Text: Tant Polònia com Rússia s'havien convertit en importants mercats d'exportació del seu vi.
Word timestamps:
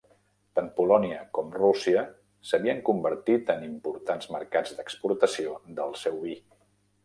Tant 0.59 0.69
Polònia 0.77 1.19
com 1.37 1.51
Rússia 1.57 2.05
s'havien 2.53 2.81
convertit 2.89 3.53
en 3.57 3.69
importants 3.69 4.33
mercats 4.39 4.77
d'exportació 4.81 5.57
del 5.81 5.97
seu 6.07 6.23
vi. 6.27 6.39